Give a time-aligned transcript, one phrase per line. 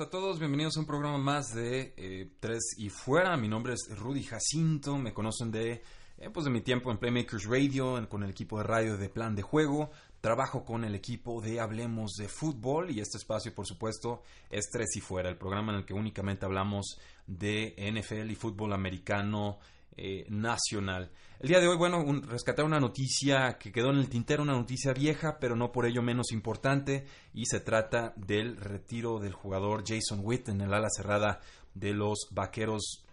[0.00, 3.34] A todos, bienvenidos a un programa más de eh, Tres y Fuera.
[3.38, 5.82] Mi nombre es Rudy Jacinto, me conocen de,
[6.18, 9.34] eh, pues de mi tiempo en Playmakers Radio, con el equipo de radio de Plan
[9.34, 9.90] de Juego.
[10.20, 14.96] Trabajo con el equipo de Hablemos de Fútbol y este espacio, por supuesto, es Tres
[14.96, 19.58] y Fuera, el programa en el que únicamente hablamos de NFL y fútbol americano
[19.96, 21.10] eh, nacional.
[21.38, 24.92] El día de hoy, bueno, rescatar una noticia que quedó en el tintero, una noticia
[24.92, 30.20] vieja, pero no por ello menos importante, y se trata del retiro del jugador Jason
[30.22, 31.40] Witt en el ala cerrada
[31.74, 33.04] de los Vaqueros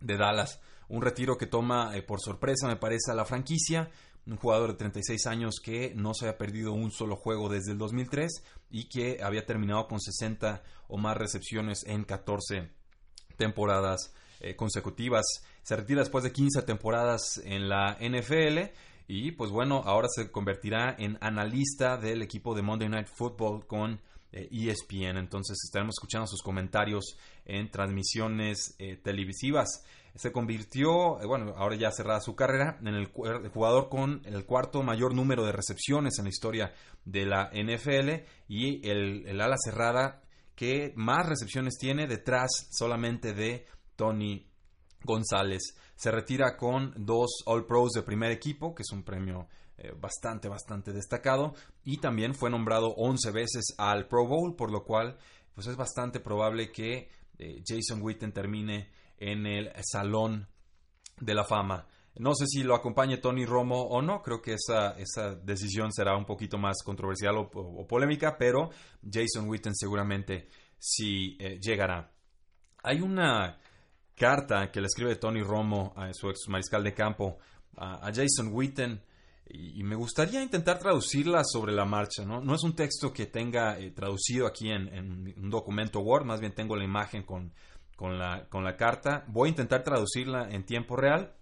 [0.00, 0.60] de Dallas.
[0.88, 3.90] Un retiro que toma eh, por sorpresa, me parece, a la franquicia.
[4.26, 7.78] Un jugador de 36 años que no se había perdido un solo juego desde el
[7.78, 12.70] 2003 y que había terminado con 60 o más recepciones en 14
[13.36, 15.24] temporadas eh, consecutivas.
[15.64, 18.70] Se retira después de 15 temporadas en la NFL
[19.08, 23.98] y pues bueno, ahora se convertirá en analista del equipo de Monday Night Football con
[24.30, 25.02] ESPN.
[25.02, 29.84] Eh, e Entonces estaremos escuchando sus comentarios en transmisiones eh, televisivas.
[30.14, 35.14] Se convirtió, bueno, ahora ya cerrada su carrera, en el, jugador con el cuarto mayor
[35.14, 36.74] número de recepciones en la historia
[37.06, 40.20] de la NFL y el, el ala cerrada
[40.54, 44.46] que más recepciones tiene detrás solamente de Tony
[45.04, 45.76] González.
[45.96, 50.48] Se retira con dos All Pros de primer equipo, que es un premio eh, bastante,
[50.48, 51.54] bastante destacado.
[51.84, 55.16] Y también fue nombrado 11 veces al Pro Bowl, por lo cual
[55.54, 57.08] pues es bastante probable que
[57.38, 60.48] eh, Jason Witten termine en el Salón
[61.20, 61.86] de la Fama.
[62.16, 66.16] No sé si lo acompañe Tony Romo o no, creo que esa, esa decisión será
[66.16, 68.70] un poquito más controversial o, polémica, pero
[69.02, 70.48] Jason Witten seguramente
[70.78, 72.12] sí eh, llegará.
[72.84, 73.58] Hay una
[74.14, 77.38] carta que le escribe Tony Romo a su ex mariscal de campo
[77.76, 79.02] a, Jason Witten
[79.46, 82.24] y, me gustaría intentar traducirla sobre la marcha.
[82.24, 86.40] No, no es un texto que tenga eh, traducido aquí en, un documento Word, más
[86.40, 87.52] bien tengo la imagen con,
[87.96, 89.24] con, la, con la carta.
[89.28, 91.34] Voy a intentar traducirla en tiempo real.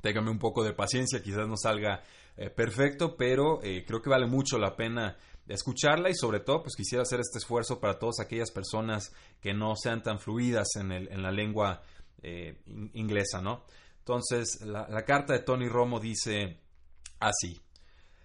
[0.00, 2.02] Téngame un poco de paciencia, quizás no salga
[2.36, 5.16] eh, perfecto, pero eh, creo que vale mucho la pena
[5.48, 9.74] escucharla y sobre todo pues quisiera hacer este esfuerzo para todas aquellas personas que no
[9.76, 11.82] sean tan fluidas en, el, en la lengua
[12.22, 12.62] eh,
[12.94, 13.64] inglesa, ¿no?
[13.98, 16.60] Entonces, la, carta de Tony Romo dice
[17.18, 17.60] así.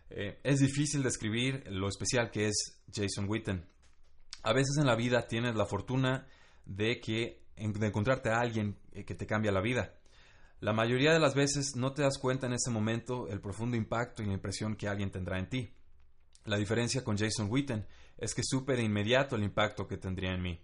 [0.10, 3.66] Eh, es difícil describir lo especial que es Jason Witten.
[4.44, 6.28] A veces en la vida tienes la fortuna
[6.66, 9.96] de que de encontrarte a alguien eh, que te cambia la vida.
[10.60, 14.22] La mayoría de las veces no te das cuenta en ese momento el profundo impacto
[14.22, 15.74] y la impresión que alguien tendrá en ti.
[16.46, 17.88] La diferencia con Jason Witten
[18.18, 20.60] es que supe de inmediato el impacto que tendría en mí.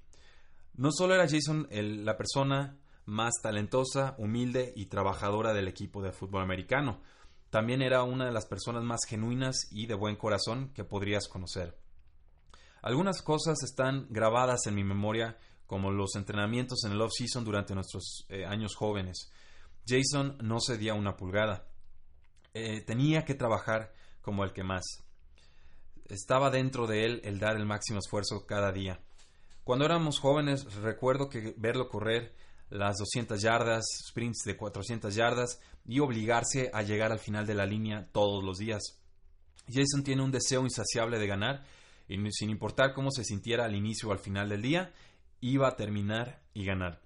[0.76, 6.44] No solo era Jason la persona más talentosa, humilde y trabajadora del equipo de fútbol
[6.44, 7.02] americano.
[7.50, 11.78] También era una de las personas más genuinas y de buen corazón que podrías conocer.
[12.82, 18.26] Algunas cosas están grabadas en mi memoria, como los entrenamientos en el off-season durante nuestros
[18.30, 19.32] eh, años jóvenes.
[19.88, 21.66] Jason no cedía una pulgada.
[22.54, 24.84] Eh, tenía que trabajar como el que más.
[26.06, 29.00] Estaba dentro de él el dar el máximo esfuerzo cada día.
[29.64, 32.36] Cuando éramos jóvenes recuerdo que verlo correr
[32.70, 37.66] las 200 yardas, sprints de 400 yardas y obligarse a llegar al final de la
[37.66, 39.00] línea todos los días.
[39.72, 41.64] Jason tiene un deseo insaciable de ganar
[42.08, 44.94] y sin importar cómo se sintiera al inicio o al final del día,
[45.42, 47.02] iba a terminar y ganar.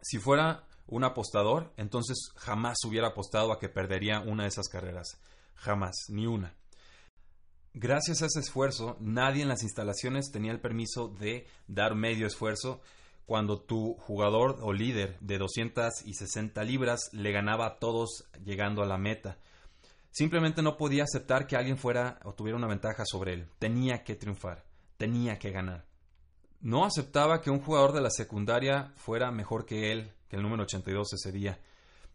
[0.00, 5.20] Si fuera un apostador, entonces jamás hubiera apostado a que perdería una de esas carreras.
[5.54, 6.54] Jamás, ni una.
[7.74, 12.80] Gracias a ese esfuerzo, nadie en las instalaciones tenía el permiso de dar medio esfuerzo
[13.30, 18.98] cuando tu jugador o líder de 260 libras le ganaba a todos llegando a la
[18.98, 19.38] meta.
[20.10, 23.46] Simplemente no podía aceptar que alguien fuera o tuviera una ventaja sobre él.
[23.60, 24.64] Tenía que triunfar,
[24.96, 25.84] tenía que ganar.
[26.60, 30.64] No aceptaba que un jugador de la secundaria fuera mejor que él, que el número
[30.64, 31.60] 82 ese día.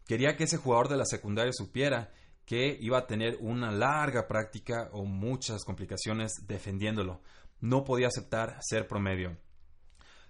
[0.06, 2.12] Quería que ese jugador de la secundaria supiera
[2.44, 7.22] que iba a tener una larga práctica o muchas complicaciones defendiéndolo.
[7.62, 9.38] No podía aceptar ser promedio.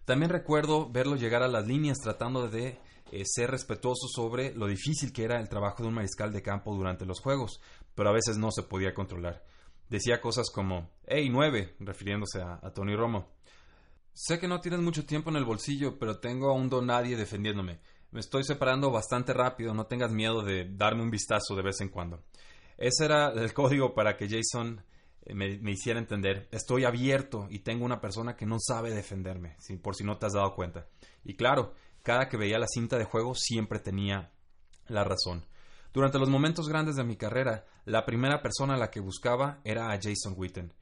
[0.07, 2.79] También recuerdo verlo llegar a las líneas tratando de
[3.11, 6.73] eh, ser respetuoso sobre lo difícil que era el trabajo de un mariscal de campo
[6.73, 7.61] durante los juegos,
[7.97, 9.45] pero a veces no se podía controlar.
[9.89, 13.33] Decía cosas como, hey, nueve, refiriéndose a, a Tony Romo.
[14.13, 17.17] Sé que no tienes mucho tiempo en el bolsillo, pero tengo a un don nadie
[17.17, 17.81] defendiéndome.
[18.13, 21.89] Me estoy separando bastante rápido, no tengas miedo de darme un vistazo de vez en
[21.89, 22.23] cuando.
[22.79, 24.85] Ese era el código para que Jason
[25.27, 29.97] eh, me, hiciera entender, estoy abierto y tengo una persona que no sabe defenderme, por
[29.97, 30.87] si no te has dado cuenta.
[31.25, 34.33] Y claro, cada que veía la cinta de juego siempre tenía
[34.87, 35.45] la razón.
[35.93, 39.91] Durante los momentos grandes de mi carrera, la primera persona a la que buscaba era
[39.91, 40.73] a Jason Witten.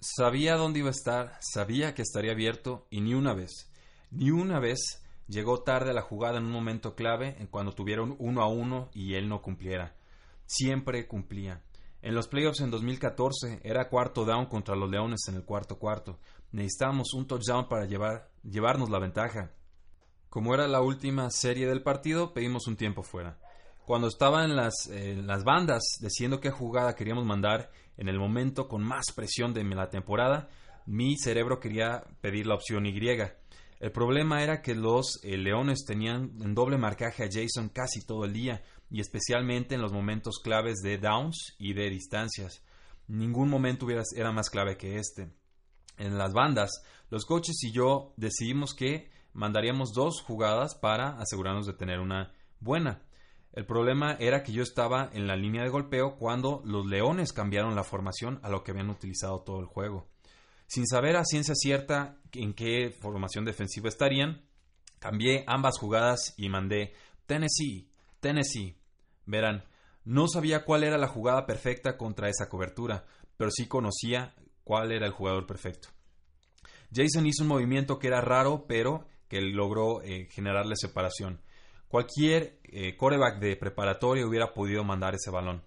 [0.00, 3.70] Sabía dónde iba a estar, sabía que estaría abierto y ni una vez,
[4.10, 8.16] ni una vez llegó tarde a la jugada en un momento clave en cuando tuvieron
[8.18, 9.96] uno a uno y él no cumpliera.
[10.46, 11.62] Siempre cumplía.
[12.06, 16.20] En los playoffs en 2014 era cuarto down contra los Leones en el cuarto cuarto.
[16.52, 19.50] Necesitábamos un touchdown para llevar, llevarnos la ventaja.
[20.28, 23.40] Como era la última serie del partido, pedimos un tiempo fuera.
[23.84, 28.84] Cuando estaba en las, las bandas diciendo qué jugada queríamos mandar, en el momento con
[28.84, 30.48] más presión de la temporada,
[30.86, 33.00] mi cerebro quería pedir la opción Y.
[33.78, 38.24] El problema era que los eh, Leones tenían en doble marcaje a Jason casi todo
[38.24, 42.62] el día y especialmente en los momentos claves de downs y de distancias.
[43.06, 45.30] Ningún momento era más clave que este.
[45.98, 51.74] En las bandas, los coaches y yo decidimos que mandaríamos dos jugadas para asegurarnos de
[51.74, 53.02] tener una buena.
[53.52, 57.74] El problema era que yo estaba en la línea de golpeo cuando los Leones cambiaron
[57.74, 60.08] la formación a lo que habían utilizado todo el juego.
[60.66, 64.42] Sin saber a ciencia cierta en qué formación defensiva estarían,
[64.98, 66.92] cambié ambas jugadas y mandé
[67.26, 67.90] Tennessee,
[68.20, 68.76] Tennessee.
[69.26, 69.64] Verán,
[70.04, 73.04] no sabía cuál era la jugada perfecta contra esa cobertura,
[73.36, 74.34] pero sí conocía
[74.64, 75.88] cuál era el jugador perfecto.
[76.94, 81.40] Jason hizo un movimiento que era raro, pero que logró eh, generarle separación.
[81.88, 85.62] Cualquier eh, coreback de preparatoria hubiera podido mandar ese balón.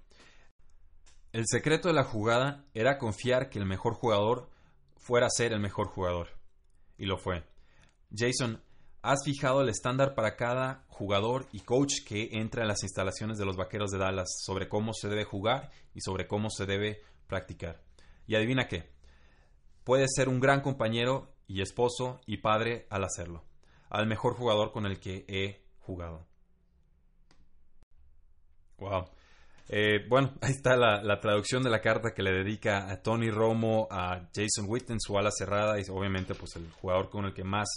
[1.31, 4.49] El secreto de la jugada era confiar que el mejor jugador
[4.99, 6.27] fuera a ser el mejor jugador.
[6.97, 7.43] Y lo fue.
[8.15, 8.61] Jason,
[9.01, 13.45] has fijado el estándar para cada jugador y coach que entra en las instalaciones de
[13.45, 17.81] los Vaqueros de Dallas sobre cómo se debe jugar y sobre cómo se debe practicar.
[18.27, 18.91] Y adivina qué,
[19.83, 23.45] puedes ser un gran compañero y esposo y padre al hacerlo,
[23.89, 26.27] al mejor jugador con el que he jugado.
[28.77, 29.09] Wow.
[29.69, 33.87] Eh, bueno, ahí está la, traducción de la carta que le dedica a Tony Romo,
[33.89, 37.67] a Jason Witten, su ala cerrada y obviamente pues el jugador con el que más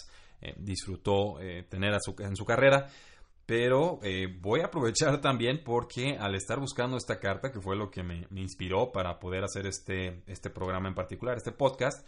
[0.41, 2.89] eh, disfrutó eh, tener en su carrera.
[3.45, 3.99] Pero
[4.41, 8.27] voy a aprovechar también porque al estar buscando esta carta, que fue lo que me,
[8.37, 12.07] inspiró para poder hacer este, este programa en particular, este podcast,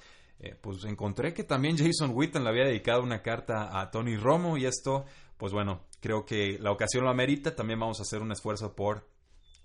[0.62, 4.64] pues encontré que también Jason Witten le había dedicado una carta a Tony Romo y
[4.64, 5.04] esto,
[5.36, 7.54] pues bueno, creo que la ocasión lo amerita.
[7.54, 9.04] También vamos a hacer un esfuerzo por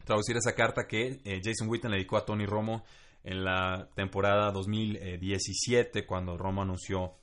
[0.06, 2.84] traducir esa carta que eh, Jason Witten le dedicó a Tony Romo
[3.24, 7.16] en la temporada 2017 cuando Romo anunció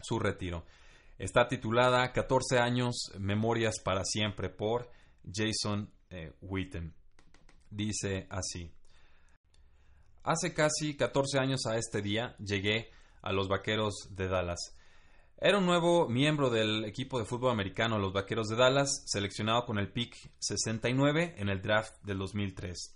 [0.00, 0.64] su retiro.
[1.18, 4.90] Está titulada 14 años, Memorias para siempre por
[5.30, 6.94] Jason eh, Witten.
[7.70, 8.72] Dice así.
[10.22, 12.90] Hace casi 14 años a este día llegué
[13.22, 14.76] a los Vaqueros de Dallas.
[15.42, 19.78] Era un nuevo miembro del equipo de fútbol americano, los Vaqueros de Dallas, seleccionado con
[19.78, 22.94] el pick 69 en el draft del 2003.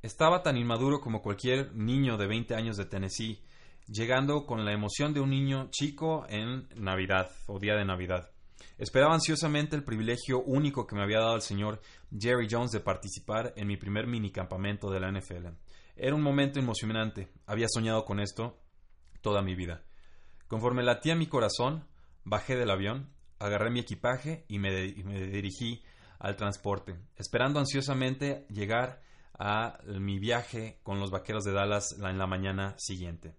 [0.00, 3.42] Estaba tan inmaduro como cualquier niño de 20 años de Tennessee,
[3.88, 8.30] llegando con la emoción de un niño chico en Navidad o día de Navidad.
[8.78, 11.82] Esperaba ansiosamente el privilegio único que me había dado el señor
[12.18, 15.48] Jerry Jones de participar en mi primer minicampamento de la NFL.
[15.94, 17.28] Era un momento emocionante.
[17.44, 18.58] Había soñado con esto
[19.20, 19.84] toda mi vida.
[20.50, 21.86] Conforme latía mi corazón,
[22.24, 25.80] bajé del avión, agarré mi equipaje y me, dirigí
[26.18, 29.00] al transporte, esperando ansiosamente llegar
[29.38, 33.36] a mi viaje con los vaqueros de Dallas en la mañana siguiente.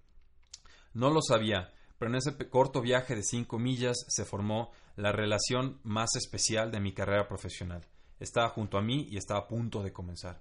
[0.93, 5.81] No lo sabía, pero en ese corto viaje de cinco millas se formó la relación
[5.83, 7.85] más especial de mi carrera profesional.
[8.21, 10.39] Estaba junto a mí y estaba a punto de comenzar.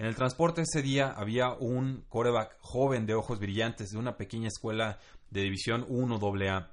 [0.00, 4.48] En el transporte ese día había un coreback joven de ojos brillantes de una pequeña
[4.48, 6.70] escuela de División 1 AA,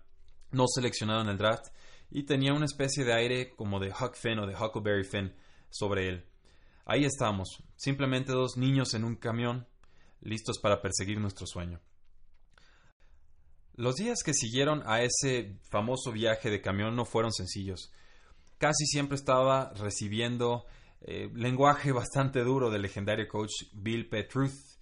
[0.52, 1.66] no seleccionado en el draft,
[2.10, 5.36] y tenía una especie de aire como de Huck Finn o de Huckleberry Finn
[5.70, 6.26] sobre él.
[6.86, 9.68] Ahí estamos, simplemente dos niños en un camión,
[10.22, 11.82] listos para perseguir nuestro sueño.
[13.74, 17.92] Los días que siguieron a ese famoso viaje de camión no fueron sencillos.
[18.58, 20.66] Casi siempre estaba recibiendo
[21.02, 24.78] eh, lenguaje bastante duro del legendario coach Bill Petruth.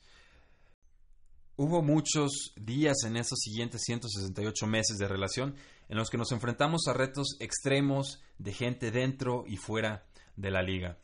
[1.57, 5.55] Hubo muchos días en esos siguientes 168 meses de relación
[5.87, 10.05] en los que nos enfrentamos a retos extremos de gente dentro y fuera
[10.35, 10.97] de la liga.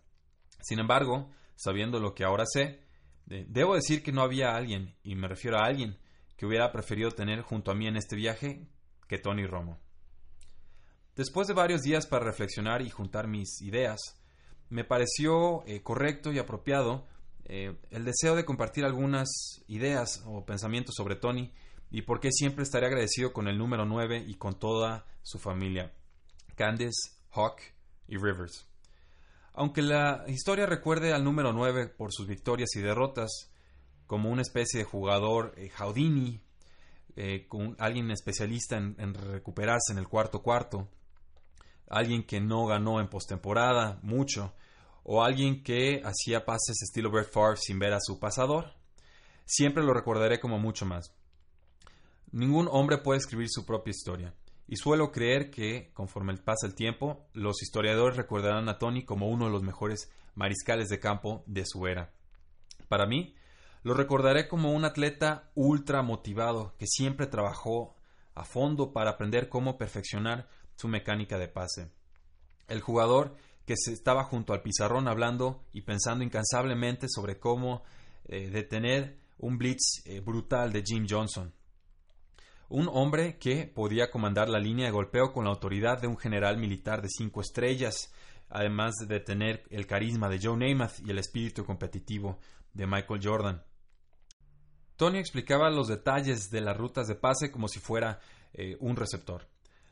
[0.62, 2.82] Sin embargo, sabiendo lo que ahora sé,
[3.26, 5.98] debo decir que no había alguien, y me refiero a alguien,
[6.36, 8.68] que hubiera preferido tener junto a mí en este viaje
[9.08, 9.80] que Tony Romo.
[11.16, 14.21] Después de varios días para reflexionar y juntar mis ideas,
[14.72, 17.06] me pareció eh, correcto y apropiado
[17.44, 21.52] eh, el deseo de compartir algunas ideas o pensamientos sobre Tony
[21.92, 25.94] y por qué siempre estaré agradecido con el número 9 y con toda su familia,
[26.56, 27.60] Candice, Hawk
[28.08, 28.66] y Rivers.
[29.54, 33.52] Aunque la historia recuerde al número 9 por sus victorias y derrotas,
[34.08, 36.42] como una especie de jugador eh, Houdini,
[37.50, 40.88] con alguien especialista en recuperarse en el cuarto cuarto,
[41.92, 44.54] alguien que no ganó en postemporada mucho,
[45.04, 48.74] o alguien que hacía pases estilo Brett Favre sin ver a su pasador.
[49.46, 51.14] Siempre lo recordaré como mucho más.
[52.32, 54.34] Ningún hombre puede escribir su propia historia,
[54.68, 59.46] y suelo creer que, conforme pasa el tiempo, los historiadores recordarán a Tony como uno
[59.46, 62.14] de los mejores mariscales de campo de su era.
[62.88, 63.36] Para mí,
[63.84, 67.96] lo recordaré como un atleta ultra motivado que siempre trabajó
[68.34, 70.48] a fondo para aprender cómo perfeccionar
[70.82, 71.92] su mecánica de pase.
[72.68, 73.36] El jugador
[73.66, 77.84] que se estaba junto al pizarrón hablando y pensando incansablemente sobre cómo
[78.26, 81.54] eh, detener un blitz eh, brutal de Jim Johnson.
[82.70, 86.58] Un hombre que podía comandar la línea de golpeo con la autoridad de un general
[86.58, 88.12] militar de cinco estrellas,
[88.50, 92.40] además de tener el carisma de Joe Namath y el espíritu competitivo
[92.74, 93.64] de Michael Jordan.
[94.96, 98.20] Tony explicaba los detalles de las rutas de pase como si fuera
[98.54, 99.48] eh, un receptor.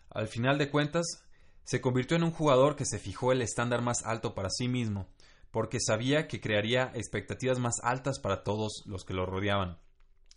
[0.09, 1.23] Al final de cuentas,
[1.63, 5.07] se convirtió en un jugador que se fijó el estándar más alto para sí mismo,
[5.51, 9.77] porque sabía que crearía expectativas más altas para todos los que lo rodeaban.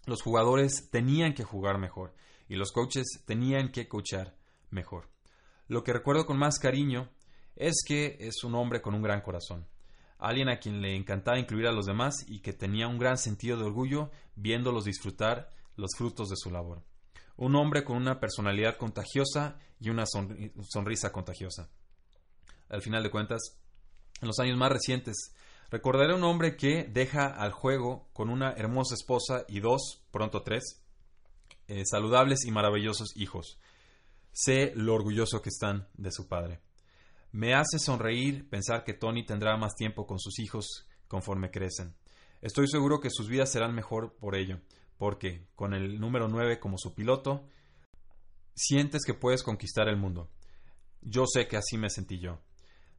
[0.04, 2.14] Los jugadores tenían que jugar mejor
[2.48, 4.36] y los coaches tenían que coachar
[4.70, 5.08] mejor.
[5.68, 7.08] Lo que recuerdo con más cariño
[7.56, 9.66] es que es un hombre con un gran corazón,
[10.18, 13.56] alguien a quien le encantaba incluir a los demás y que tenía un gran sentido
[13.56, 16.82] de orgullo viéndolos disfrutar los frutos de su labor
[17.42, 21.68] un hombre con una personalidad contagiosa y una sonrisa contagiosa.
[22.68, 23.58] Al final de cuentas,
[24.20, 25.34] en los años más recientes,
[25.68, 30.42] recordaré a un hombre que deja al juego con una hermosa esposa y dos, pronto
[30.42, 30.84] tres,
[31.66, 33.58] eh, saludables y maravillosos hijos.
[34.30, 36.60] Sé lo orgulloso que están de su padre.
[37.32, 41.96] Me hace sonreír pensar que Tony tendrá más tiempo con sus hijos conforme crecen.
[42.40, 44.60] Estoy seguro que sus vidas serán mejor por ello,
[45.02, 47.42] porque con el número 9 como su piloto,
[48.54, 50.30] sientes que puedes conquistar el mundo.
[51.00, 52.38] Yo sé que así me sentí yo.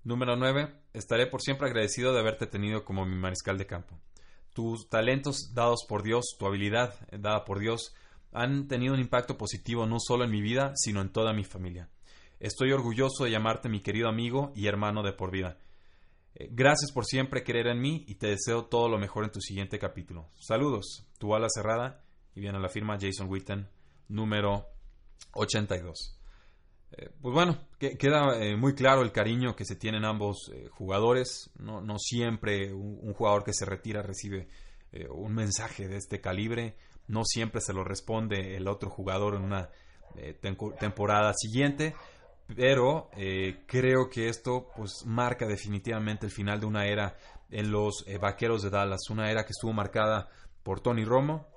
[0.04, 0.82] Número 9.
[0.92, 4.02] Estaré por siempre agradecido de haberte tenido como mi mariscal de campo.
[4.54, 7.96] Tus talentos dados por Dios, tu habilidad dada por Dios,
[8.34, 11.88] han tenido un impacto positivo no solo en mi vida, sino en toda mi familia.
[12.42, 15.58] Estoy orgulloso de llamarte mi querido amigo y hermano de por vida.
[16.36, 19.40] Eh, gracias por siempre querer en mí y te deseo todo lo mejor en tu
[19.40, 20.30] siguiente capítulo.
[20.40, 22.04] Saludos, tu ala cerrada
[22.36, 23.68] y viene la firma Jason Witten,
[24.08, 24.66] número
[25.34, 26.20] 82.
[26.92, 31.52] Eh, pues bueno, queda eh, muy claro el cariño que se tienen ambos jugadores.
[31.60, 34.48] No, siempre un, jugador que se retira recibe
[35.10, 36.76] un mensaje de este calibre.
[37.08, 39.70] No siempre se lo responde el otro jugador en una
[40.80, 41.96] temporada siguiente
[42.48, 47.16] pero eh, creo que esto pues marca definitivamente el final de una era
[47.50, 50.30] en los eh, Vaqueros de Dallas, una era que estuvo marcada
[50.62, 51.48] por Tony Romo,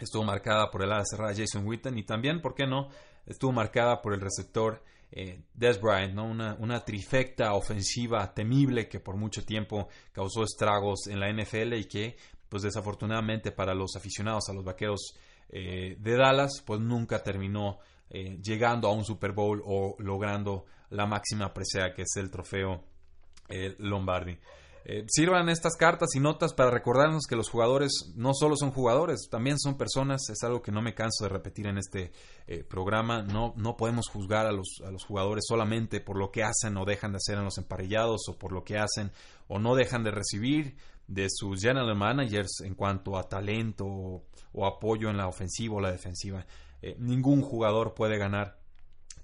[0.00, 2.88] estuvo marcada por el ala cerrada Jason Witten y también, ¿por qué no?,
[3.26, 6.24] estuvo marcada por el receptor eh, Bryant, ¿no?
[6.24, 11.84] una, una trifecta ofensiva temible que por mucho tiempo causó estragos en la NFL y
[11.84, 12.16] que
[12.48, 15.14] pues desafortunadamente para los aficionados a los Vaqueros
[15.48, 17.78] de Dallas pues nunca terminó
[18.14, 22.84] eh, llegando a un Super Bowl o logrando la máxima presea que es el trofeo
[23.48, 24.36] eh, Lombardi.
[24.84, 29.28] Eh, sirvan estas cartas y notas para recordarnos que los jugadores no solo son jugadores,
[29.30, 30.28] también son personas.
[30.28, 32.12] Es algo que no me canso de repetir en este
[32.68, 33.22] programa.
[33.22, 36.84] No, no podemos juzgar a los, a los jugadores solamente por lo que hacen o
[36.84, 39.10] dejan de hacer en los emparellados o por lo que hacen
[39.48, 40.76] o no dejan de recibir
[41.06, 43.86] de sus general managers en cuanto a talento
[44.52, 46.44] o apoyo en la ofensiva o la defensiva.
[46.82, 48.58] Eh, ningún jugador puede ganar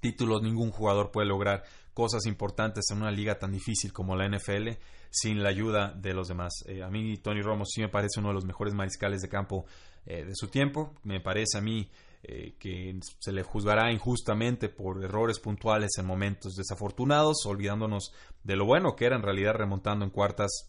[0.01, 4.69] títulos, ningún jugador puede lograr cosas importantes en una liga tan difícil como la NFL
[5.11, 6.53] sin la ayuda de los demás.
[6.67, 9.67] Eh, a mí Tony Romo sí me parece uno de los mejores mariscales de campo
[10.07, 10.95] eh, de su tiempo.
[11.03, 17.47] Me parece a mí que se le juzgará injustamente por errores puntuales en momentos desafortunados,
[17.47, 18.13] olvidándonos
[18.43, 20.69] de lo bueno que era en realidad remontando en cuartas,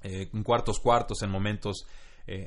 [0.00, 1.86] en cuartos cuartos en momentos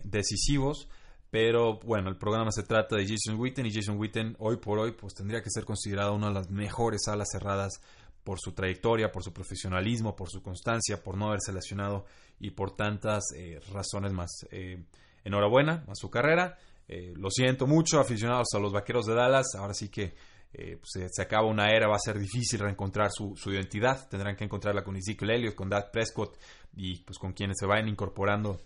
[0.04, 0.90] decisivos
[1.32, 4.92] Pero bueno, el programa se trata de Jason Witten y Jason Witten hoy por hoy
[4.92, 7.82] pues tendría que ser considerado una de las mejores alas cerradas
[8.24, 12.06] por su trayectoria, por su profesionalismo, por su constancia, por no haberse lesionado
[12.38, 14.30] y por tantas eh, razones más.
[14.52, 14.84] Eh,
[15.24, 16.58] enhorabuena a su carrera.
[16.88, 19.56] Eh, lo siento mucho, aficionados a los Vaqueros de Dallas.
[19.58, 20.14] Ahora sí que
[20.52, 24.10] pues, se, acaba una era, va a ser difícil reencontrar su, identidad.
[24.10, 26.38] Tendrán que encontrarla con Ezekiel Elliott, con Dad Prescott
[26.76, 28.60] y pues con quienes se vayan incorporando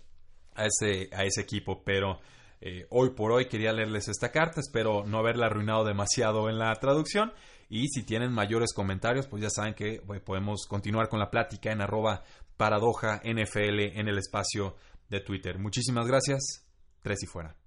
[0.56, 1.84] a ese, a ese equipo.
[1.84, 2.18] Pero
[2.90, 4.60] hoy por hoy quería leerles esta carta.
[4.60, 7.32] Espero no haberla arruinado demasiado en la traducción.
[7.68, 11.80] Y si tienen mayores comentarios, pues ya saben que podemos continuar con la plática en
[11.80, 12.22] arroba
[12.56, 14.76] paradoja NFL en el espacio
[15.08, 15.58] de Twitter.
[15.58, 16.64] Muchísimas gracias.
[17.02, 17.65] Tres y fuera.